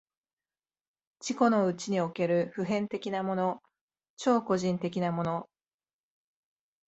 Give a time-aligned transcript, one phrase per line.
[1.19, 3.61] 自己のうちにおける普遍的なもの、
[4.17, 5.47] 超個人的なもの、